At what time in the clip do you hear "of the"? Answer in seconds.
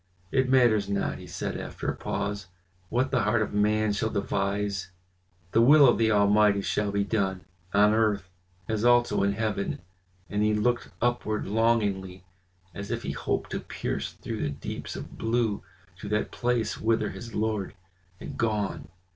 5.87-6.09